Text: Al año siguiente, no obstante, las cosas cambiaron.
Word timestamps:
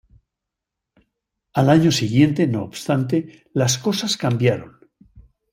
Al 1.53 1.69
año 1.69 1.91
siguiente, 1.91 2.47
no 2.47 2.63
obstante, 2.63 3.45
las 3.53 3.77
cosas 3.77 4.17
cambiaron. 4.17 4.79